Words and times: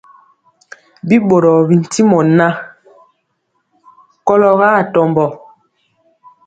Bi 1.07 1.15
ɓorɔɔ 1.27 1.59
ntimɔ 1.81 2.19
ŋan, 2.35 2.53
kɔlo 4.25 4.49
atɔmbɔ. 4.79 5.25